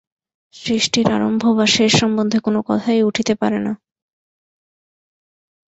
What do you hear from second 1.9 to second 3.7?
সম্বন্ধে কোন কথাই উঠিতে পারে